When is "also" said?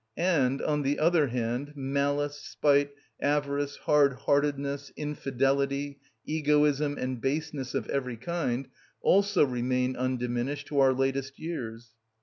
9.01-9.45